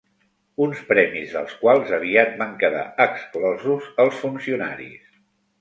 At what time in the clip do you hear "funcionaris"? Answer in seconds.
4.25-5.07